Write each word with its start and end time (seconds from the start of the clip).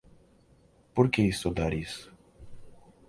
Por 0.95 1.05
que 1.11 1.21
estudar 1.27 1.71
isso? 1.85 2.07